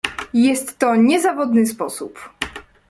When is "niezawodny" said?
0.95-1.65